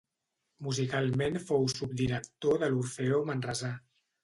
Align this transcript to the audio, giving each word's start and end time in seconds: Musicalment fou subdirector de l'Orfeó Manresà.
Musicalment 0.67 1.37
fou 1.51 1.69
subdirector 1.75 2.59
de 2.65 2.73
l'Orfeó 2.73 3.23
Manresà. 3.31 3.75